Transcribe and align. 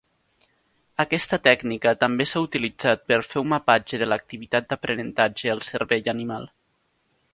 Aquesta 1.03 1.37
tècnica 1.47 1.93
també 2.03 2.27
s'ha 2.31 2.41
utilitzat 2.45 3.05
per 3.11 3.19
fer 3.33 3.43
un 3.43 3.51
mapatge 3.53 4.01
de 4.05 4.09
l'activitat 4.09 4.73
d'aprenentatge 4.73 5.53
al 5.55 5.63
cervell 5.69 6.11
animal. 6.17 6.51